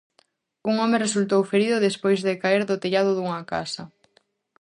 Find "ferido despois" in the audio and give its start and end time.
1.51-2.19